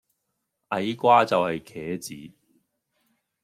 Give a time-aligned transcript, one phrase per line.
[0.69, 2.33] 矮瓜就係茄子